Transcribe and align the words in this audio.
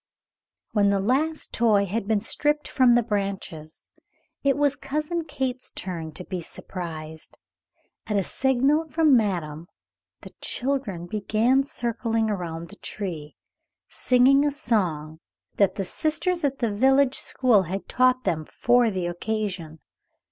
When 0.71 0.89
the 0.89 0.99
last 0.99 1.53
toy 1.53 1.85
had 1.85 2.07
been 2.07 2.19
stripped 2.19 2.67
from 2.67 2.95
the 2.95 3.03
branches, 3.03 3.91
it 4.43 4.57
was 4.57 4.75
Cousin 4.75 5.25
Kate's 5.25 5.69
turn 5.69 6.11
to 6.13 6.23
be 6.23 6.41
surprised. 6.41 7.37
At 8.07 8.17
a 8.17 8.23
signal 8.23 8.89
from 8.89 9.15
madame, 9.15 9.67
the 10.21 10.33
children 10.41 11.05
began 11.05 11.63
circling 11.63 12.31
around 12.31 12.69
the 12.69 12.77
tree, 12.77 13.35
singing 13.89 14.43
a 14.43 14.49
song 14.51 15.19
that 15.57 15.75
the 15.75 15.85
sisters 15.85 16.43
at 16.43 16.57
the 16.57 16.73
village 16.73 17.19
school 17.19 17.61
had 17.69 17.87
taught 17.87 18.23
them 18.23 18.43
for 18.43 18.89
the 18.89 19.05
occasion. 19.05 19.77